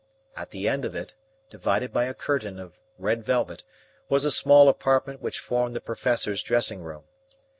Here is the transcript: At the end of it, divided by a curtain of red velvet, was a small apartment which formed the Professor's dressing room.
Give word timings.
At 0.35 0.49
the 0.49 0.67
end 0.67 0.83
of 0.83 0.95
it, 0.95 1.13
divided 1.51 1.93
by 1.93 2.05
a 2.05 2.15
curtain 2.15 2.59
of 2.59 2.79
red 2.97 3.23
velvet, 3.23 3.63
was 4.09 4.25
a 4.25 4.31
small 4.31 4.67
apartment 4.67 5.21
which 5.21 5.37
formed 5.39 5.75
the 5.75 5.79
Professor's 5.79 6.41
dressing 6.41 6.81
room. 6.81 7.03